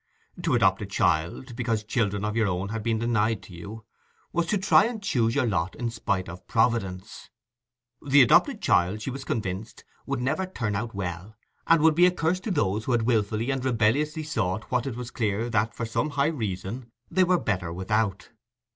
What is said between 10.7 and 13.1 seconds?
out well, and would be a curse to those who had